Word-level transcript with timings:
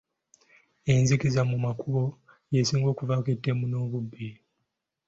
Enzikiza 0.93 1.41
ku 1.49 1.55
makubo 1.65 2.01
y'esinga 2.53 2.87
okuvaako 2.93 3.29
ettemu 3.35 3.63
n'obubbi. 3.67 4.27